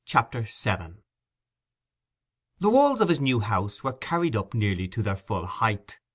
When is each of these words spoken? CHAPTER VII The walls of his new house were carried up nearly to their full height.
CHAPTER 0.03 0.41
VII 0.41 1.03
The 2.57 2.71
walls 2.71 3.01
of 3.01 3.09
his 3.09 3.19
new 3.19 3.39
house 3.39 3.83
were 3.83 3.93
carried 3.93 4.35
up 4.35 4.55
nearly 4.55 4.87
to 4.87 5.03
their 5.03 5.15
full 5.15 5.45
height. 5.45 5.99